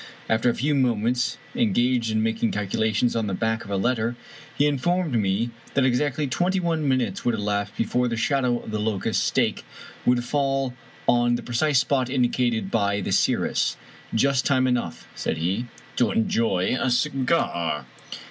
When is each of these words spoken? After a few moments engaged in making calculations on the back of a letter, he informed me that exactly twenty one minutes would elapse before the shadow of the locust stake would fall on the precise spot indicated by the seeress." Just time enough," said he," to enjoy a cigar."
After 0.27 0.49
a 0.49 0.55
few 0.55 0.73
moments 0.73 1.37
engaged 1.53 2.09
in 2.09 2.23
making 2.23 2.51
calculations 2.51 3.15
on 3.15 3.27
the 3.27 3.35
back 3.35 3.63
of 3.63 3.69
a 3.69 3.77
letter, 3.77 4.15
he 4.57 4.65
informed 4.65 5.13
me 5.13 5.51
that 5.75 5.85
exactly 5.85 6.25
twenty 6.25 6.59
one 6.59 6.87
minutes 6.87 7.23
would 7.23 7.35
elapse 7.35 7.69
before 7.77 8.07
the 8.07 8.17
shadow 8.17 8.57
of 8.61 8.71
the 8.71 8.79
locust 8.79 9.23
stake 9.23 9.63
would 10.03 10.23
fall 10.23 10.73
on 11.07 11.35
the 11.35 11.43
precise 11.43 11.77
spot 11.77 12.09
indicated 12.09 12.71
by 12.71 12.99
the 12.99 13.11
seeress." 13.11 13.77
Just 14.25 14.43
time 14.43 14.65
enough," 14.65 15.05
said 15.13 15.37
he," 15.37 15.67
to 15.97 16.09
enjoy 16.09 16.75
a 16.79 16.89
cigar." 16.89 17.85